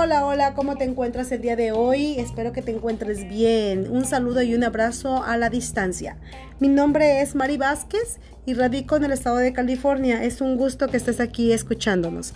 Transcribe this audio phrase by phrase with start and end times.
[0.00, 2.20] Hola, hola, ¿cómo te encuentras el día de hoy?
[2.20, 3.90] Espero que te encuentres bien.
[3.90, 6.16] Un saludo y un abrazo a la distancia.
[6.60, 10.22] Mi nombre es Mari Vázquez y radico en el estado de California.
[10.22, 12.34] Es un gusto que estés aquí escuchándonos.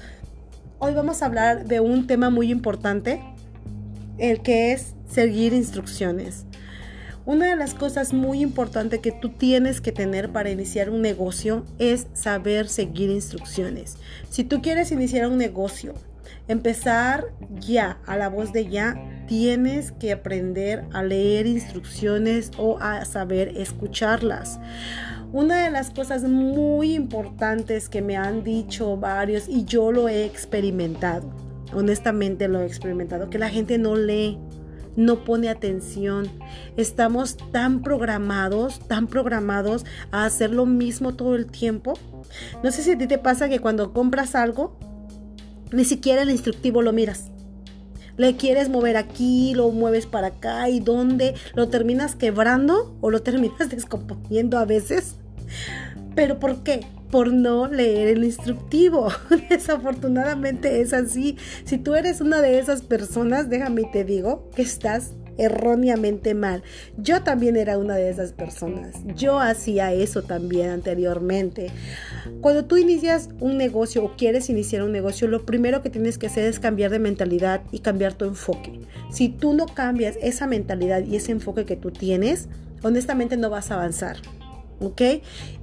[0.81, 3.23] Hoy vamos a hablar de un tema muy importante,
[4.19, 6.47] el que es seguir instrucciones.
[7.27, 11.65] Una de las cosas muy importantes que tú tienes que tener para iniciar un negocio
[11.79, 13.99] es saber seguir instrucciones.
[14.31, 15.95] Si tú quieres iniciar un negocio,
[16.49, 17.27] empezar
[17.59, 23.49] ya, a la voz de ya, tienes que aprender a leer instrucciones o a saber
[23.57, 24.59] escucharlas.
[25.33, 30.25] Una de las cosas muy importantes que me han dicho varios y yo lo he
[30.25, 31.31] experimentado,
[31.73, 34.39] honestamente lo he experimentado, que la gente no lee
[34.97, 36.29] no pone atención.
[36.77, 41.95] Estamos tan programados, tan programados a hacer lo mismo todo el tiempo.
[42.63, 44.77] No sé si a ti te pasa que cuando compras algo,
[45.73, 47.31] ni siquiera el instructivo lo miras.
[48.17, 53.23] Le quieres mover aquí, lo mueves para acá y dónde, lo terminas quebrando o lo
[53.23, 55.17] terminas descomponiendo a veces.
[56.15, 56.87] ¿Pero por qué?
[57.13, 59.09] por no leer el instructivo.
[59.51, 61.37] Desafortunadamente es así.
[61.65, 66.63] Si tú eres una de esas personas, déjame y te digo que estás erróneamente mal.
[66.97, 68.97] Yo también era una de esas personas.
[69.17, 71.71] Yo hacía eso también anteriormente.
[72.41, 76.27] Cuando tú inicias un negocio o quieres iniciar un negocio, lo primero que tienes que
[76.27, 78.81] hacer es cambiar de mentalidad y cambiar tu enfoque.
[79.11, 82.49] Si tú no cambias esa mentalidad y ese enfoque que tú tienes,
[82.83, 84.17] honestamente no vas a avanzar.
[84.81, 85.01] ¿ok?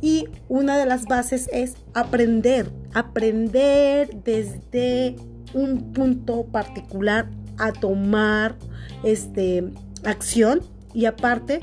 [0.02, 5.16] Y una de las bases es aprender, aprender desde
[5.54, 7.28] un punto particular
[7.60, 8.56] a tomar
[9.04, 9.72] este,
[10.04, 10.62] acción
[10.94, 11.60] y aparte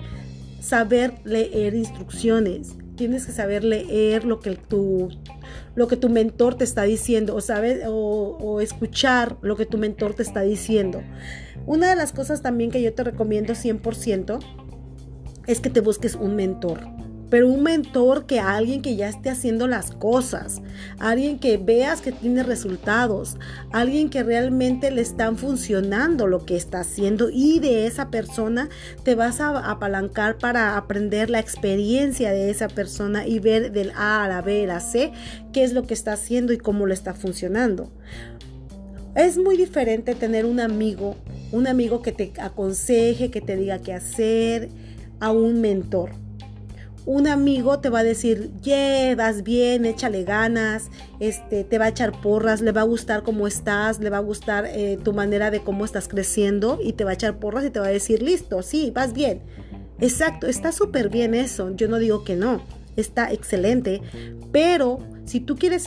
[0.61, 2.75] saber leer instrucciones.
[2.97, 5.11] Tienes que saber leer lo que tu,
[5.75, 9.79] lo que tu mentor te está diciendo o, sabes, o, o escuchar lo que tu
[9.79, 11.03] mentor te está diciendo.
[11.67, 14.39] Una de las cosas también que yo te recomiendo 100%
[15.47, 16.81] es que te busques un mentor
[17.31, 20.63] pero un mentor que alguien que ya esté haciendo las cosas,
[20.99, 23.37] alguien que veas que tiene resultados,
[23.73, 28.69] alguien que realmente le están funcionando lo que está haciendo y de esa persona
[29.03, 34.25] te vas a apalancar para aprender la experiencia de esa persona y ver del A
[34.25, 35.13] a la B a la C
[35.53, 37.91] qué es lo que está haciendo y cómo le está funcionando.
[39.15, 41.17] Es muy diferente tener un amigo,
[41.51, 44.69] un amigo que te aconseje, que te diga qué hacer,
[45.21, 46.26] a un mentor
[47.07, 50.91] un amigo te va a decir, llevas bien, échale ganas,
[51.21, 54.21] este, te va a echar porras, le va a gustar cómo estás, le va a
[54.21, 57.71] gustar eh, tu manera de cómo estás creciendo y te va a echar porras y
[57.71, 59.41] te va a decir, listo, sí, vas bien.
[60.01, 62.61] Exacto, está súper bien eso, yo no digo que no,
[62.97, 64.03] está excelente,
[64.53, 65.87] pero si tú quieres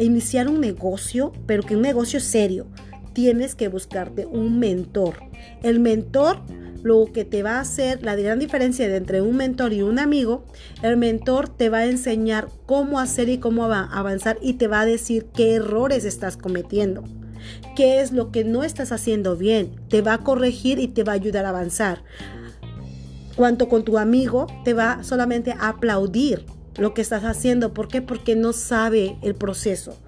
[0.00, 2.66] iniciar un negocio, pero que un negocio serio,
[3.12, 5.16] tienes que buscarte un mentor.
[5.62, 6.40] El mentor
[6.86, 10.44] lo que te va a hacer la gran diferencia entre un mentor y un amigo,
[10.82, 14.86] el mentor te va a enseñar cómo hacer y cómo avanzar y te va a
[14.86, 17.02] decir qué errores estás cometiendo,
[17.74, 21.10] qué es lo que no estás haciendo bien, te va a corregir y te va
[21.10, 22.04] a ayudar a avanzar.
[23.34, 26.46] Cuanto con tu amigo, te va solamente a aplaudir
[26.78, 27.74] lo que estás haciendo.
[27.74, 28.00] ¿Por qué?
[28.00, 29.98] Porque no sabe el proceso.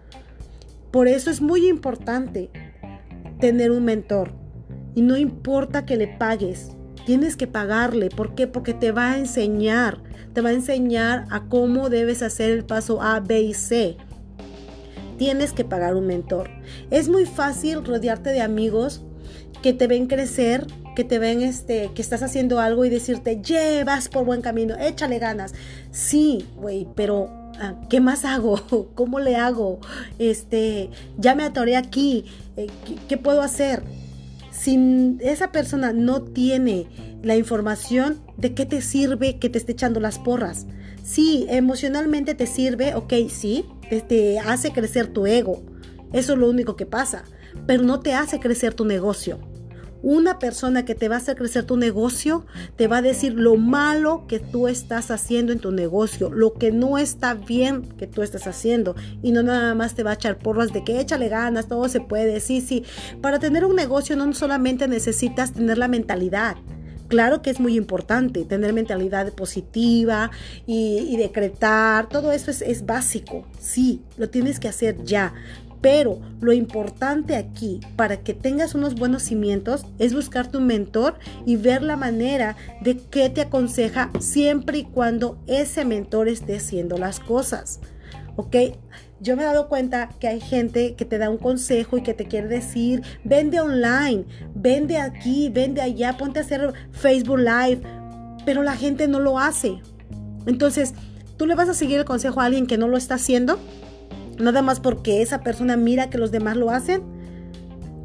[0.93, 2.51] Por eso es muy importante
[3.41, 4.38] tener un mentor.
[4.99, 6.73] Y no importa que le pagues,
[7.07, 8.09] tienes que pagarle.
[8.09, 8.49] ¿Por qué?
[8.49, 13.01] Porque te va a enseñar, te va a enseñar a cómo debes hacer el paso
[13.01, 13.97] A, B y C.
[15.17, 16.51] Tienes que pagar un mentor.
[16.91, 19.03] Es muy fácil rodearte de amigos
[19.63, 20.67] que te ven crecer,
[20.97, 25.21] que te ven este, que estás haciendo algo y decirte, llevas por buen camino, échale
[25.21, 25.55] ganas.
[25.93, 27.31] Sí, güey, pero
[27.61, 28.91] ah, ¿qué más hago?
[28.97, 29.79] ¿Cómo le hago?
[30.19, 32.25] Este, ya me atoré aquí,
[32.57, 32.67] eh,
[33.09, 33.85] ¿qué puedo hacer?
[34.59, 36.87] Si esa persona no tiene
[37.23, 40.67] la información, ¿de qué te sirve que te esté echando las porras?
[41.03, 43.65] Sí, emocionalmente te sirve, ok, sí,
[44.09, 45.63] te, hace crecer tu ego.
[46.13, 47.25] Eso es lo único que pasa,
[47.67, 49.39] pero no te hace crecer tu negocio.
[50.03, 52.47] Una persona que te va a hacer crecer tu negocio
[52.77, 56.71] te va a decir lo malo que tú estás haciendo en tu negocio, lo que
[56.71, 58.95] no está bien que tú estás haciendo.
[59.23, 62.01] Y no nada más te va a echar porras de que échale ganas, todo se
[62.01, 62.85] puede, sí, sí.
[63.21, 66.57] Para tener un negocio no solamente necesitas tener la mentalidad,
[67.09, 70.31] Claro que es muy importante tener mentalidad positiva
[70.67, 75.33] y, decretar, todo eso es, es, básico, sí, lo tienes que hacer ya,
[75.81, 81.57] pero lo importante aquí para que tengas unos buenos cimientos es buscarte un mentor y
[81.57, 87.21] ver la manera de que te aconseja siempre y cuando ese mentor esté haciendo las
[87.21, 87.81] cosas.
[88.39, 88.57] ¿ok?
[89.21, 92.15] Yo me he dado cuenta que hay gente que te da un consejo y que
[92.15, 94.25] te quiere decir, vende online,
[94.55, 97.81] vende aquí, vende allá, ponte a hacer Facebook Live,
[98.47, 99.81] pero la gente no lo hace.
[100.47, 100.95] Entonces,
[101.37, 103.59] ¿tú le vas a seguir el consejo a alguien que no lo está haciendo?
[104.39, 107.03] Nada más porque esa persona mira que los demás lo hacen.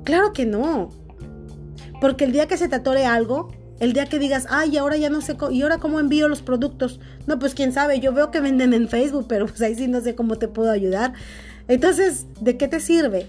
[0.03, 0.89] Claro que no.
[2.01, 5.09] Porque el día que se te atore algo, el día que digas, ay, ahora ya
[5.09, 6.99] no sé, ¿y ahora cómo envío los productos?
[7.27, 10.01] No, pues quién sabe, yo veo que venden en Facebook, pero pues ahí sí no
[10.01, 11.13] sé cómo te puedo ayudar.
[11.67, 13.27] Entonces, ¿de qué te sirve?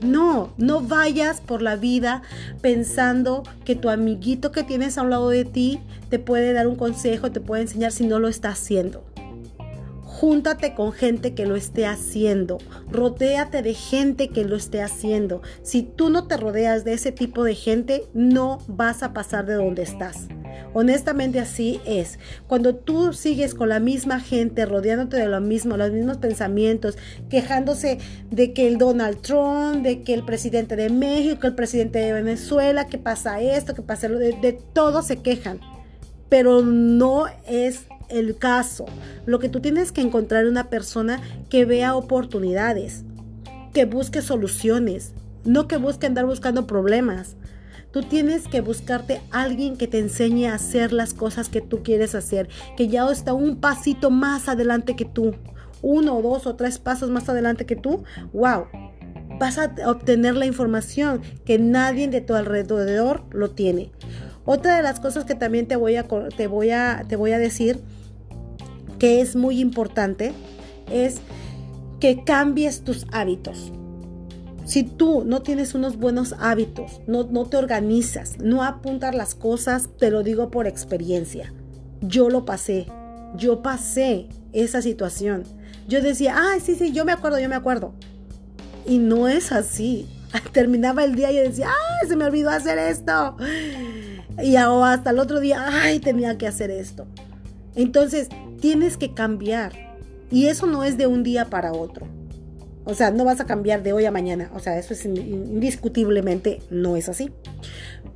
[0.00, 2.22] No, no vayas por la vida
[2.62, 6.76] pensando que tu amiguito que tienes a un lado de ti te puede dar un
[6.76, 9.04] consejo, te puede enseñar si no lo está haciendo.
[10.20, 12.58] Júntate con gente que lo esté haciendo.
[12.92, 15.40] Rodéate de gente que lo esté haciendo.
[15.62, 19.54] Si tú no te rodeas de ese tipo de gente, no vas a pasar de
[19.54, 20.28] donde estás.
[20.74, 22.18] Honestamente así es.
[22.48, 26.98] Cuando tú sigues con la misma gente, rodeándote de lo mismo, los mismos pensamientos,
[27.30, 27.96] quejándose
[28.30, 32.88] de que el Donald Trump, de que el presidente de México, el presidente de Venezuela,
[32.88, 35.60] que pasa esto, que pasa lo de, de todo se quejan.
[36.28, 38.86] Pero no es el caso.
[39.26, 43.04] Lo que tú tienes que encontrar una persona que vea oportunidades,
[43.72, 45.14] que busque soluciones,
[45.44, 47.36] no que busque andar buscando problemas.
[47.92, 52.14] Tú tienes que buscarte alguien que te enseñe a hacer las cosas que tú quieres
[52.14, 55.34] hacer, que ya está un pasito más adelante que tú,
[55.82, 58.04] uno, dos o tres pasos más adelante que tú.
[58.32, 58.66] ¡Wow!
[59.38, 63.90] Vas a obtener la información que nadie de tu alrededor lo tiene.
[64.44, 67.38] Otra de las cosas que también te voy a, te voy a, te voy a
[67.38, 67.80] decir
[69.00, 70.32] que es muy importante
[70.92, 71.16] es
[71.98, 73.72] que cambies tus hábitos.
[74.64, 79.88] Si tú no tienes unos buenos hábitos, no, no te organizas, no apuntas las cosas,
[79.98, 81.52] te lo digo por experiencia.
[82.02, 82.86] Yo lo pasé,
[83.36, 85.44] yo pasé esa situación.
[85.88, 87.94] Yo decía, ay, sí, sí, yo me acuerdo, yo me acuerdo.
[88.86, 90.06] Y no es así.
[90.52, 93.36] Terminaba el día y decía, ay, se me olvidó hacer esto.
[94.42, 97.06] Y hasta el otro día, ay, tenía que hacer esto.
[97.74, 98.28] Entonces,
[98.60, 99.72] tienes que cambiar.
[100.30, 102.06] Y eso no es de un día para otro.
[102.84, 104.50] O sea, no vas a cambiar de hoy a mañana.
[104.54, 107.30] O sea, eso es indiscutiblemente no es así.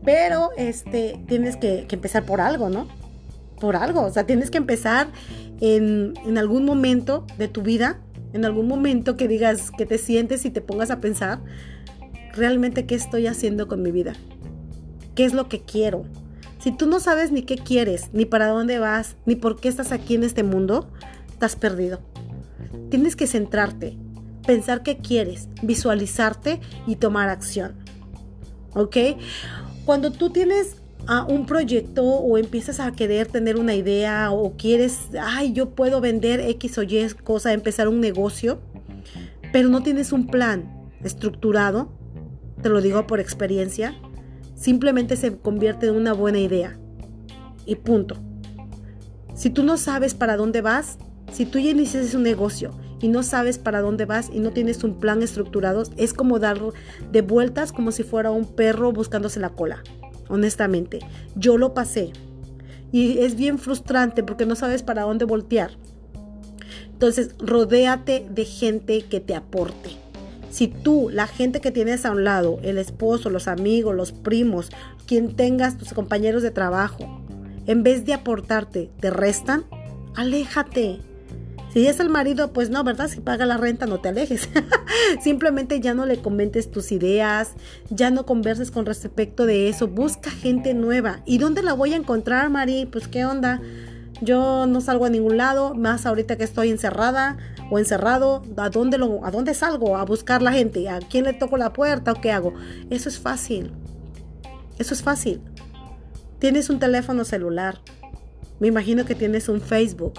[0.05, 2.89] Pero este, tienes que, empezar por algo, ¿no?
[3.61, 4.03] Por algo.
[4.03, 5.09] O sea, tienes que empezar
[5.61, 8.01] en, en algún momento de tu vida,
[8.33, 11.41] en algún momento que digas, que te sientes y te pongas a pensar,
[12.33, 14.15] realmente qué estoy haciendo con mi vida.
[15.15, 16.05] ¿Qué es lo que quiero?
[16.65, 19.93] Si tú no sabes ni qué quieres, ni para dónde vas, ni por qué estás
[19.93, 20.89] aquí en este mundo,
[21.31, 22.01] estás perdido.
[22.89, 23.99] Tienes que centrarte,
[24.47, 27.75] pensar qué quieres, visualizarte y tomar acción.
[28.73, 28.97] ¿Ok?
[29.85, 30.77] Cuando tú tienes
[31.07, 36.01] a un proyecto o empiezas a querer tener una idea o quieres, ay, yo puedo
[36.01, 38.59] vender X o Y cosa, empezar un negocio,
[39.53, 41.93] pero no tienes un plan estructurado,
[42.63, 43.95] te lo digo por experiencia,
[44.55, 46.79] simplemente se convierte en una buena idea.
[47.67, 48.17] Y punto.
[49.35, 50.99] Si tú no sabes para dónde vas,
[51.33, 52.71] si tú ya inicias un negocio
[53.01, 56.59] y no sabes para dónde vas y no tienes un plan estructurado, es como dar
[57.11, 59.83] de vueltas como si fuera un perro buscándose la cola.
[60.29, 61.01] Honestamente,
[61.35, 62.13] yo lo pasé.
[62.93, 65.73] Y es bien frustrante porque no sabes para dónde voltear.
[66.93, 70.04] Entonces, rodéate de gente que te aporte.
[70.55, 74.71] Si tú, la gente que tienes a un lado, el esposo, los amigos, los primos,
[75.05, 77.21] quien tengas, tus compañeros de trabajo,
[77.67, 79.65] en vez de aportarte, te restan,
[80.15, 81.01] aléjate.
[81.73, 83.09] Si es el marido, pues no, ¿verdad?
[83.09, 84.49] Si paga la renta, no te alejes.
[85.25, 87.55] Simplemente ya no le comentes tus ideas,
[87.91, 89.89] ya no converses con respecto de eso.
[89.89, 91.21] Busca gente nueva.
[91.27, 92.87] ¿Y dónde la voy a encontrar, Mari?
[92.87, 93.61] Pues qué onda.
[94.21, 97.37] Yo no salgo a ningún lado, más ahorita que estoy encerrada
[97.71, 99.97] o encerrado, ¿a dónde, lo, ¿a dónde salgo?
[99.97, 102.55] A buscar la gente, ¿a quién le toco la puerta o qué hago?
[102.91, 103.73] Eso es fácil.
[104.79, 105.41] Eso es fácil.
[106.39, 107.81] Tienes un teléfono celular.
[108.61, 110.15] Me imagino que tienes un Facebook.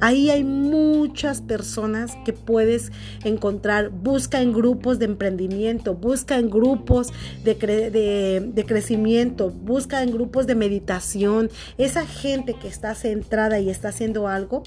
[0.00, 2.92] Ahí hay muchas personas que puedes
[3.24, 3.90] encontrar.
[3.90, 11.50] Busca en grupos de emprendimiento, busca en grupos de, crecimiento, busca en grupos de meditación.
[11.78, 14.62] Esa gente que está centrada y está haciendo algo,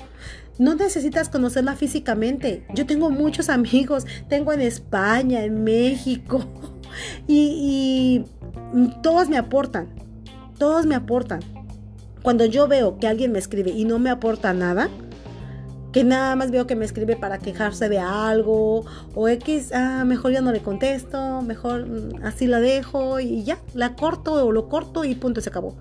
[0.57, 2.65] no necesitas conocerla físicamente.
[2.73, 6.45] Yo tengo muchos amigos, tengo en España, en México,
[7.27, 8.23] y
[9.03, 9.87] todos me aportan,
[10.57, 11.41] todos me aportan.
[12.23, 14.89] Cuando yo veo que alguien me escribe y no me aporta nada,
[15.97, 18.85] que nada más veo que me escribe para quejarse de algo
[19.15, 23.57] o X, ah, mejor ya no le contesto, mejor mm, así la dejo y ya,
[23.73, 25.75] la corto o lo corto y punto, se acabó.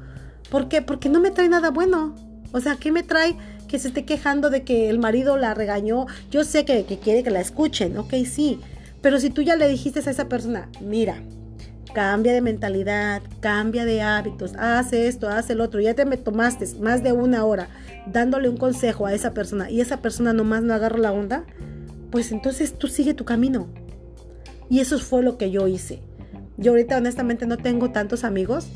[0.50, 0.80] ¿Por qué?
[0.80, 2.14] Porque no me trae nada bueno.
[2.52, 3.36] O sea, ¿qué me trae
[3.68, 6.06] que se esté quejando de que el marido la regañó.
[6.30, 8.58] Yo sé que, que quiere que la escuchen, ok, sí.
[9.02, 11.20] Pero si tú ya le dijiste a esa persona, mira,
[11.96, 16.66] cambia de mentalidad, cambia de hábitos, haz esto, haz el otro, ya te me tomaste
[16.78, 17.70] más de una hora
[18.04, 21.46] dándole un consejo a esa persona y esa persona nomás no agarra la onda,
[22.10, 23.68] pues entonces tú sigue tu camino.
[24.68, 26.02] Y eso fue lo que yo hice.
[26.58, 28.68] Yo ahorita honestamente no tengo tantos amigos,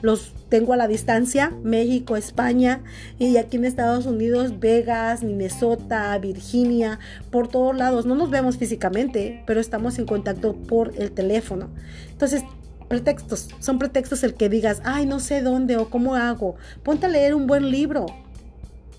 [0.00, 2.84] los tengo a la distancia, México, España
[3.18, 6.98] y aquí en Estados Unidos, Vegas, Minnesota, Virginia,
[7.30, 8.06] por todos lados.
[8.06, 11.68] No nos vemos físicamente, pero estamos en contacto por el teléfono.
[12.10, 12.44] Entonces,
[12.92, 16.56] pretextos, son pretextos el que digas, ay, no sé dónde o cómo hago.
[16.82, 18.04] Ponte a leer un buen libro.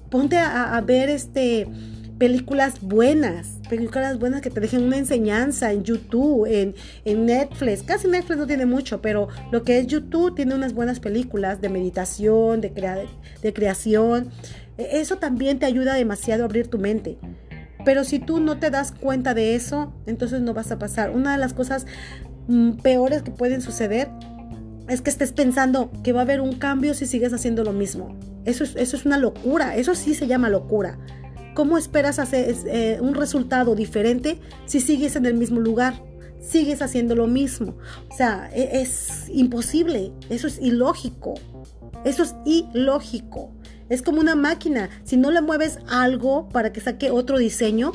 [0.10, 1.68] Ponte a, a ver este
[2.18, 6.74] películas buenas, películas buenas que te dejen una enseñanza en YouTube, en,
[7.06, 7.84] en, Netflix.
[7.84, 11.70] Casi Netflix no tiene mucho, pero lo que es YouTube tiene unas buenas películas de
[11.70, 12.72] meditación, de,
[13.44, 14.32] de creación.
[14.80, 17.20] E, eso también te ayuda demasiado a abrir tu mente.
[17.86, 21.12] Pero si tú no te das cuenta de eso, entonces no vas a pasar.
[21.12, 21.86] Una de las cosas
[22.82, 24.10] peores que pueden suceder
[24.90, 28.18] es que estés pensando que va a haber un cambio si sigues haciendo lo mismo.
[28.46, 31.00] Eso es, eso es una locura, eso sí se llama locura.
[31.54, 36.04] ¿Cómo esperas hacer eh, un resultado diferente si sigues en el mismo lugar?
[36.42, 37.78] Sigues haciendo lo mismo.
[38.12, 40.12] O sea, e, es, imposible.
[40.30, 41.36] Eso es ilógico.
[42.04, 43.52] Eso es ilógico.
[43.88, 44.90] Es como una máquina.
[45.04, 47.92] Si no le mueves algo para que saque otro diseño,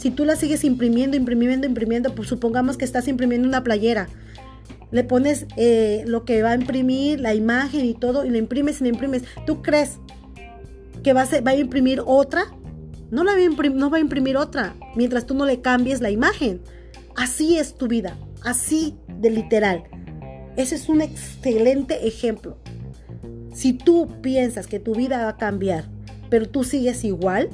[0.00, 4.08] si tú la sigues imprimiendo, imprimiendo, imprimiendo, pues supongamos que estás imprimiendo una playera.
[4.90, 8.80] Le pones eh, lo que va a imprimir, la imagen y todo, y le imprimes
[8.80, 9.24] y le imprimes.
[9.46, 9.98] ¿Tú crees
[11.04, 12.44] que va a, va a imprimir otra?
[13.10, 16.10] no, la va imprimir, no va a imprimir otra mientras tú no le cambies la
[16.10, 16.60] imagen.
[17.16, 19.84] Así es tu vida, así de literal.
[20.56, 22.56] Ese es un excelente ejemplo.
[23.52, 25.84] Si tú piensas que tu vida va a cambiar,
[26.28, 27.50] pero tú sigues igual,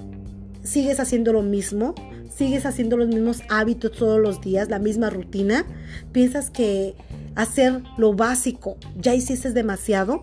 [0.66, 1.94] sigues haciendo lo mismo,
[2.34, 5.64] sigues haciendo los mismos hábitos todos los días, la misma rutina,
[6.12, 6.94] piensas que
[7.34, 10.22] hacer lo básico ya hiciste demasiado,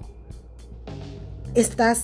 [1.55, 2.03] estás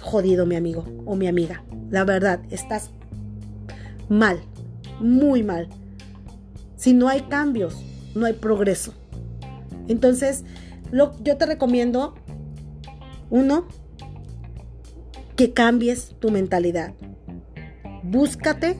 [0.00, 1.64] jodido, mi amigo o mi amiga.
[1.90, 2.90] La verdad, estás
[4.08, 4.40] mal,
[5.00, 5.68] muy mal.
[6.76, 7.76] Si no hay cambios,
[8.14, 8.94] no hay progreso.
[9.86, 10.44] Entonces,
[10.90, 12.14] lo, yo te recomiendo,
[13.30, 13.66] uno,
[15.36, 16.94] que cambies tu mentalidad.
[18.04, 18.76] Búscate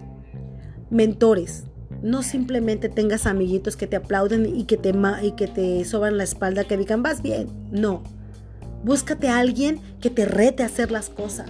[0.90, 1.64] mentores.
[2.02, 6.24] No simplemente tengas amiguitos que te aplauden y que te, y que te soban la
[6.24, 7.48] espalda, que digan, vas bien.
[7.70, 8.02] No
[8.84, 11.48] Búscate a alguien que te rete a hacer las cosas,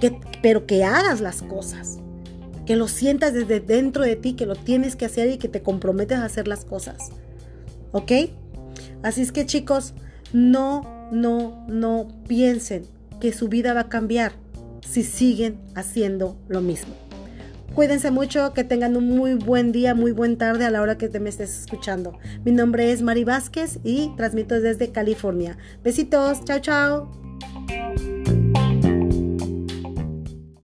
[0.00, 1.98] que, pero que hagas las cosas,
[2.64, 5.62] que lo sientas desde dentro de ti, que lo tienes que hacer y que te
[5.62, 7.10] comprometes a hacer las cosas.
[7.92, 8.12] ¿Ok?
[9.02, 9.92] Así es que chicos,
[10.32, 12.86] no, no, no piensen
[13.20, 14.32] que su vida va a cambiar
[14.90, 16.94] si siguen haciendo lo mismo.
[17.74, 21.08] Cuídense mucho, que tengan un muy buen día, muy buen tarde a la hora que
[21.08, 22.18] te me estés escuchando.
[22.44, 25.56] Mi nombre es Mari Vázquez y transmito desde California.
[25.84, 28.17] Besitos, chao, chao.